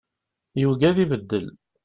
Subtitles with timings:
[0.61, 1.45] Yugi ad ibeddel.